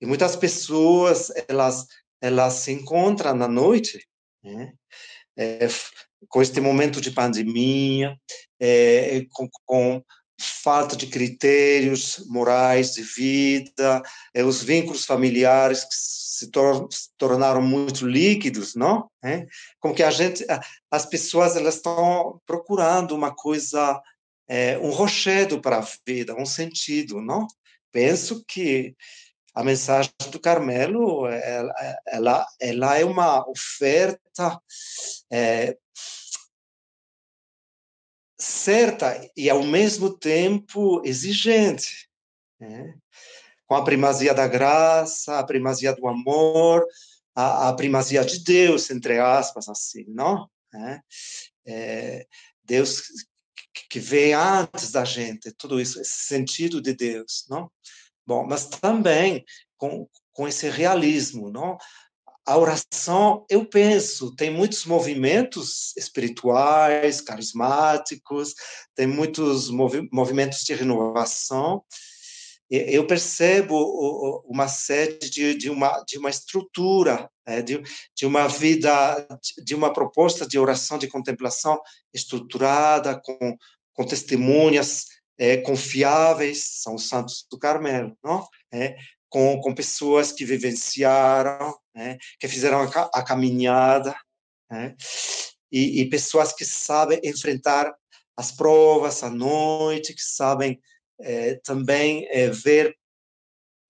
[0.00, 1.86] E muitas pessoas elas
[2.20, 4.04] elas se encontram na noite,
[4.42, 4.72] né?
[5.36, 5.68] é,
[6.28, 8.18] com este momento de pandemia,
[8.60, 10.04] é, com, com
[10.38, 17.60] falta de critérios morais de vida, é, os vínculos familiares que se, tor se tornaram
[17.60, 19.10] muito líquidos, não?
[19.22, 19.46] É?
[19.80, 20.46] Como que a gente,
[20.90, 24.00] as pessoas elas estão procurando uma coisa,
[24.48, 27.46] é, um rochedo para a vida, um sentido, não?
[27.90, 28.94] Penso que
[29.54, 31.74] a mensagem do Carmelo, ela,
[32.06, 34.60] ela, ela é uma oferta
[35.32, 35.76] é,
[38.38, 42.08] certa e ao mesmo tempo exigente,
[42.60, 42.94] né?
[43.66, 46.86] com a primazia da graça, a primazia do amor,
[47.34, 50.48] a, a primazia de Deus, entre aspas, assim, não?
[50.74, 51.00] É,
[51.66, 52.26] é,
[52.64, 53.02] Deus
[53.88, 57.70] que vem antes da gente, tudo isso, esse sentido de Deus, não?
[58.26, 59.44] Bom, mas também
[59.76, 61.78] com, com esse realismo, não?
[62.48, 68.54] A oração, eu penso, tem muitos movimentos espirituais, carismáticos,
[68.94, 71.84] tem muitos movi movimentos de renovação.
[72.70, 77.82] Eu percebo uma sede de, de, uma, de uma estrutura, é, de,
[78.16, 79.28] de uma vida,
[79.62, 81.78] de uma proposta de oração, de contemplação
[82.14, 83.58] estruturada, com,
[83.92, 85.04] com testemunhas
[85.36, 88.46] é, confiáveis, são os santos do Carmelo, não?
[88.72, 88.96] É,
[89.28, 94.16] com, com pessoas que vivenciaram, né, que fizeram a, a caminhada,
[94.70, 94.94] né,
[95.70, 97.92] e, e, pessoas que sabem enfrentar
[98.36, 100.80] as provas à noite, que sabem
[101.20, 102.96] é, também é, ver,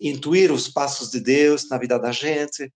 [0.01, 2.73] intuir os passos de Deus na vida da gente.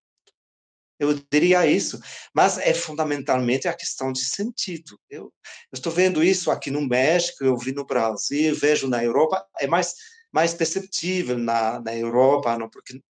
[1.00, 1.98] Eu diria isso,
[2.32, 5.00] mas é fundamentalmente a questão de sentido.
[5.10, 5.32] Eu,
[5.72, 9.94] estou vendo isso aqui no México, eu vi no Brasil, vejo na Europa, é mais
[10.32, 13.02] mais perceptível na, na Europa, não, porque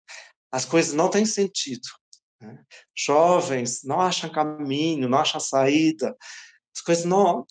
[0.51, 1.89] as coisas não têm sentido.
[2.43, 2.59] Né?
[2.95, 6.17] Jovens não acham caminho, não acham saída,
[6.75, 7.47] as coisas não.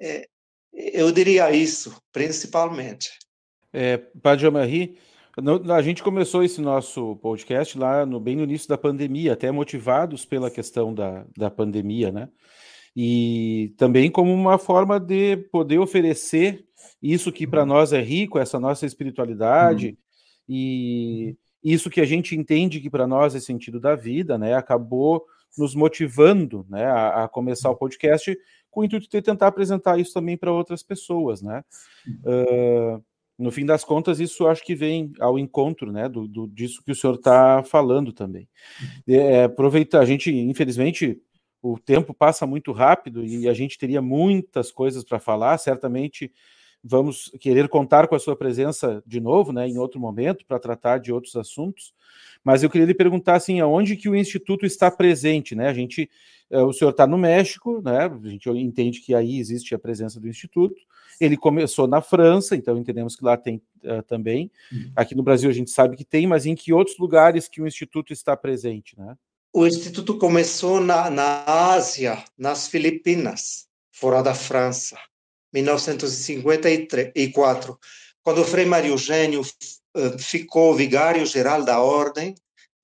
[0.00, 0.28] É,
[0.72, 3.10] eu diria isso, principalmente.
[3.72, 4.98] É, Padre Marie,
[5.74, 10.24] a gente começou esse nosso podcast lá no bem no início da pandemia, até motivados
[10.24, 12.28] pela questão da, da pandemia, né?
[12.94, 16.64] E também como uma forma de poder oferecer
[17.02, 17.66] isso que para uhum.
[17.66, 19.96] nós é rico, essa nossa espiritualidade, uhum.
[20.48, 21.36] e
[21.72, 24.54] isso que a gente entende que para nós é sentido da vida, né?
[24.54, 25.24] Acabou
[25.58, 28.38] nos motivando né, a, a começar o podcast
[28.70, 31.64] com o intuito de tentar apresentar isso também para outras pessoas, né?
[32.06, 33.02] Uh,
[33.38, 36.92] no fim das contas, isso acho que vem ao encontro, né, do, do disso que
[36.92, 38.48] o senhor está falando também.
[39.06, 41.20] É, aproveitar, a gente, infelizmente,
[41.60, 46.32] o tempo passa muito rápido e a gente teria muitas coisas para falar, certamente
[46.88, 50.98] vamos querer contar com a sua presença de novo, né, em outro momento, para tratar
[50.98, 51.92] de outros assuntos.
[52.44, 55.68] Mas eu queria lhe perguntar assim, aonde que o instituto está presente, né?
[55.68, 56.08] A gente,
[56.48, 58.04] eh, o senhor está no México, né?
[58.04, 60.76] A gente entende que aí existe a presença do instituto.
[61.20, 64.50] Ele começou na França, então entendemos que lá tem uh, também.
[64.70, 64.92] Uhum.
[64.94, 67.66] Aqui no Brasil a gente sabe que tem, mas em que outros lugares que o
[67.66, 69.16] instituto está presente, né?
[69.52, 74.96] O instituto começou na, na Ásia, nas Filipinas, fora da França.
[75.62, 77.78] 1954,
[78.22, 79.42] quando Frei Mário Eugênio
[79.96, 82.34] eh, ficou vigário-geral da Ordem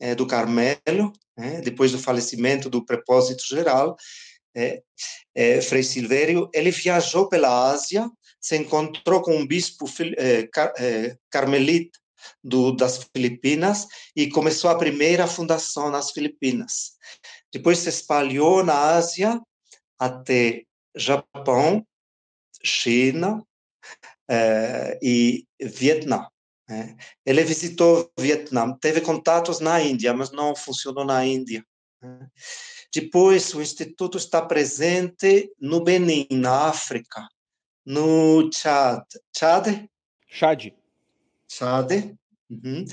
[0.00, 3.96] eh, do Carmelo, né, depois do falecimento do prepósito geral,
[4.54, 4.82] é,
[5.34, 8.10] é, Frei Silvério, ele viajou pela Ásia,
[8.40, 9.86] se encontrou com um bispo
[10.18, 10.72] é, car,
[11.30, 11.98] carmelita
[12.42, 16.92] do, das Filipinas e começou a primeira fundação nas Filipinas.
[17.52, 19.40] Depois se espalhou na Ásia
[19.98, 20.64] até
[20.96, 21.86] Japão,
[22.64, 23.44] China
[24.28, 26.28] eh, e Vietnã.
[26.68, 26.96] Né?
[27.24, 31.64] Ele visitou Vietnã, teve contatos na Índia, mas não funcionou na Índia.
[32.00, 32.28] Né?
[32.94, 37.26] Depois, o Instituto está presente no Benin, na África,
[37.84, 39.02] no Chad.
[39.36, 39.88] Chad?
[40.28, 40.74] Chad.
[41.48, 41.92] Chad.
[42.50, 42.84] Uhum.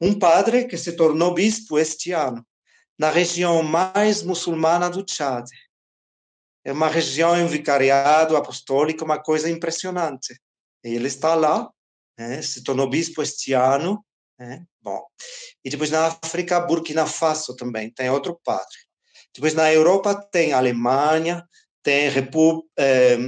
[0.00, 2.44] Um padre que se tornou bispo este ano,
[2.98, 5.48] na região mais muçulmana do Chad.
[6.64, 10.34] É uma região em vicariado apostólico, uma coisa impressionante.
[10.82, 11.70] Ele está lá,
[12.18, 14.04] né, se tornou bispo este ano.
[14.38, 15.02] Né, bom.
[15.64, 18.76] E depois na África, Burkina Faso também, tem outro padre.
[19.34, 21.46] Depois na Europa tem Alemanha,
[21.82, 23.18] tem República, eh,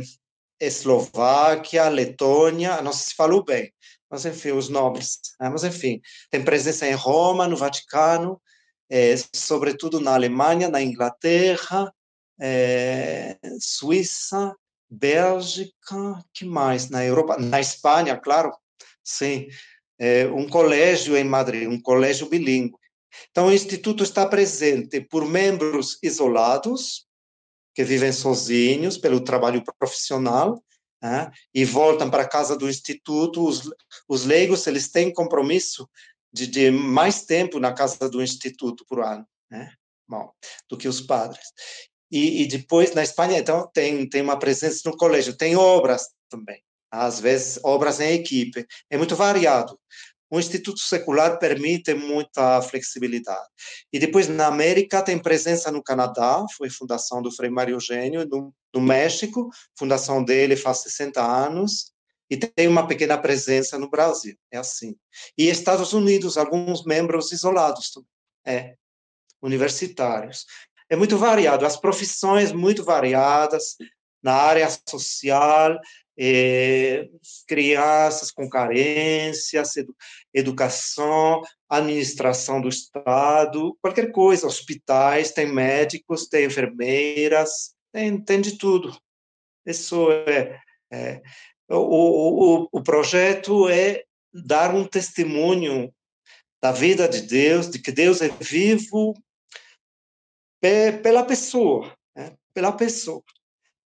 [0.59, 3.73] Eslováquia, Letônia, não sei se falou bem,
[4.11, 5.19] mas enfim, os nobres.
[5.41, 5.51] Né?
[5.51, 8.41] Mas enfim, tem presença em Roma, no Vaticano,
[8.89, 11.93] é, sobretudo na Alemanha, na Inglaterra,
[12.41, 14.55] é, Suíça,
[14.89, 16.89] Bélgica, que mais?
[16.91, 18.53] Na Europa, na Espanha, claro,
[19.03, 19.49] sim.
[19.99, 22.77] É, um colégio em Madrid, um colégio bilíngue.
[23.31, 27.07] Então, o Instituto está presente por membros isolados,
[27.75, 30.63] que vivem sozinhos pelo trabalho profissional
[31.03, 33.47] né, e voltam para a casa do instituto.
[33.47, 33.71] Os,
[34.09, 35.89] os leigos eles têm compromisso
[36.33, 39.73] de, de, mais tempo na casa do instituto por ano, né,
[40.09, 40.33] bom,
[40.71, 41.47] do que os padres.
[42.11, 46.63] E, e, depois na Espanha então tem tem uma presença no colégio, tem obras também,
[46.91, 49.77] às vezes obras em equipe, é muito variado
[50.31, 53.47] o Instituto Secular permite muita flexibilidade.
[53.93, 58.81] E depois, na América, tem presença no Canadá, foi fundação do Frei Mário Eugênio, no,
[58.81, 59.49] México,
[59.79, 61.93] fundação dele faz 60 anos,
[62.29, 64.97] e tem uma pequena presença no Brasil, é assim.
[65.39, 67.93] E Estados Unidos, alguns membros isolados,
[68.45, 68.75] é,
[69.41, 70.45] universitários.
[70.89, 73.77] É muito variado, as profissões muito variadas,
[74.23, 75.79] na área social,
[76.19, 77.09] é,
[77.47, 79.95] crianças com carências, edu,
[80.33, 88.97] educação, administração do Estado, qualquer coisa, hospitais, tem médicos, tem enfermeiras, tem, tem de tudo.
[89.65, 90.59] Isso é,
[90.93, 91.23] é
[91.69, 95.93] o, o, o projeto é dar um testemunho
[96.63, 99.15] da vida de Deus, de que Deus é vivo
[101.03, 102.35] pela pessoa, né?
[102.55, 103.23] pela pessoa.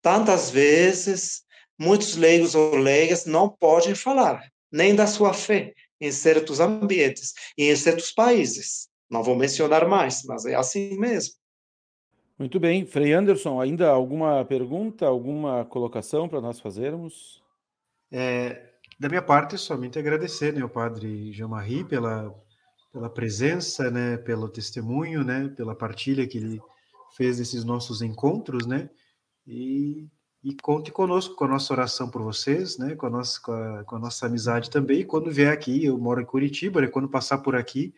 [0.02, 1.42] Tantas vezes
[1.78, 7.70] muitos leigos ou leigas não podem falar nem da sua fé em certos ambientes e
[7.70, 8.88] em certos países.
[9.10, 11.34] Não vou mencionar mais, mas é assim mesmo.
[12.38, 12.86] Muito bem.
[12.86, 17.42] Frei Anderson, ainda alguma pergunta, alguma colocação para nós fazermos?
[18.12, 18.68] É,
[18.98, 22.32] da minha parte, somente agradecer, né, o padre Jean-Marie pela,
[22.92, 26.60] pela presença, né, pelo testemunho, né, pela partilha que ele
[27.16, 28.88] fez desses nossos encontros, né,
[29.46, 30.08] e
[30.42, 32.94] e conte conosco com a nossa oração por vocês, né?
[32.94, 35.00] Com a nossa, com a, com a nossa amizade também.
[35.00, 36.86] E quando vier aqui, eu moro em Curitiba, né?
[36.86, 37.94] quando passar por aqui,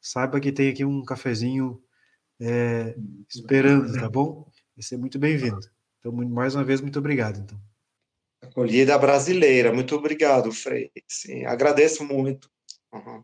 [0.00, 1.82] saiba que tem aqui um cafezinho
[2.40, 2.94] é,
[3.28, 4.46] esperando, tá bom?
[4.76, 5.60] Vai ser muito bem-vindo.
[5.98, 7.38] Então, mais uma vez, muito obrigado.
[7.38, 7.58] Então.
[8.42, 10.90] Acolhida brasileira, muito obrigado, Frei.
[11.06, 12.50] Sim, agradeço muito.
[12.92, 13.22] Uhum.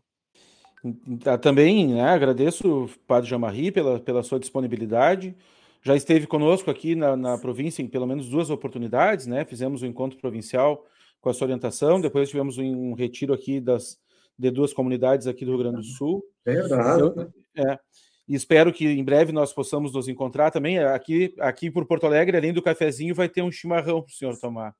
[1.41, 5.35] Também né, agradeço, Padre Jamarri, pela, pela sua disponibilidade
[5.81, 9.45] já esteve conosco aqui na, na província em pelo menos duas oportunidades, né?
[9.45, 10.85] Fizemos um encontro provincial
[11.21, 13.97] com a sua orientação, depois tivemos um retiro aqui das
[14.37, 16.23] de duas comunidades aqui do Rio Grande do Sul.
[16.45, 17.01] Verdade.
[17.01, 17.77] Eu, é,
[18.25, 20.79] e espero que em breve nós possamos nos encontrar também.
[20.79, 24.37] Aqui, aqui por Porto Alegre, além do cafezinho, vai ter um chimarrão para o senhor
[24.39, 24.73] tomar.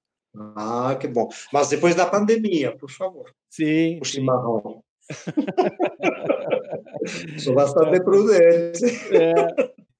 [0.55, 1.27] Ah, que bom.
[1.51, 3.33] Mas depois da pandemia, por favor.
[3.49, 3.99] Sim.
[4.01, 4.81] O chimarrão.
[7.39, 8.85] Sou bastante prudente.
[9.15, 9.33] É.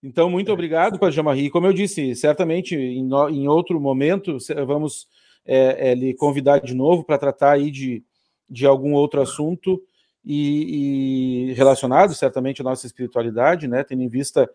[0.02, 1.50] Então, muito obrigado, Padre Jamarri.
[1.50, 5.08] Como eu disse, certamente em, em outro momento vamos
[5.46, 8.04] é, é, lhe convidar de novo para tratar aí de,
[8.50, 9.82] de algum outro assunto
[10.24, 13.84] e, e, relacionado certamente à nossa espiritualidade, né?
[13.84, 14.50] Tendo em vista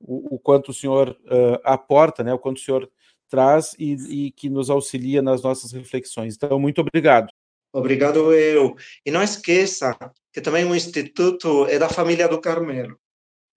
[0.00, 2.34] o, o quanto o senhor uh, aporta, né?
[2.34, 2.90] O quanto o senhor
[3.28, 6.36] traz e, e que nos auxilia nas nossas reflexões.
[6.36, 7.29] Então, muito obrigado.
[7.72, 8.74] Obrigado eu.
[9.04, 9.96] E não esqueça
[10.32, 12.98] que também o Instituto é da família do Carmelo.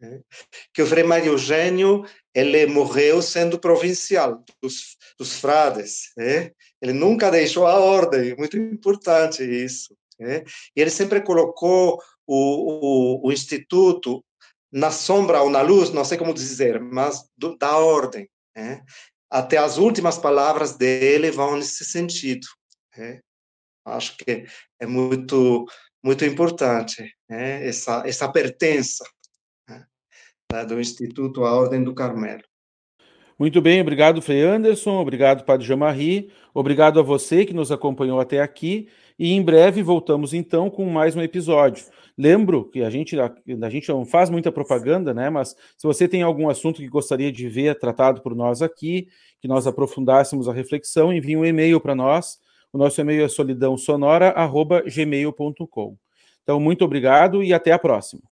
[0.03, 0.19] Né?
[0.73, 2.03] que o Frei Mário Eugênio
[2.35, 6.51] ele morreu sendo provincial dos, dos frades, né?
[6.81, 9.95] ele nunca deixou a ordem, muito importante isso.
[10.19, 10.43] Né?
[10.75, 14.23] E ele sempre colocou o, o, o, instituto
[14.69, 18.29] na sombra ou na luz, não sei como dizer, mas do, da ordem.
[18.55, 18.83] Né?
[19.29, 22.45] Até as últimas palavras dele vão nesse sentido.
[22.97, 23.21] Né?
[23.85, 24.45] Acho que
[24.79, 25.65] é muito
[26.03, 27.65] muito importante, né?
[27.65, 29.05] essa, essa pertença
[29.69, 30.65] né?
[30.65, 32.43] do Instituto à Ordem do Carmelo.
[33.39, 38.41] Muito bem, obrigado, Frei Anderson, obrigado, Padre Jamarri, obrigado a você que nos acompanhou até
[38.41, 41.83] aqui, e em breve voltamos então com mais um episódio.
[42.15, 45.31] Lembro que a gente, a gente não faz muita propaganda, né?
[45.31, 49.07] Mas se você tem algum assunto que gostaria de ver tratado por nós aqui,
[49.41, 52.37] que nós aprofundássemos a reflexão, envie um e-mail para nós.
[52.73, 55.97] O nosso e-mail é solidãosonora.gmail.com.
[56.41, 58.32] Então, muito obrigado e até a próxima.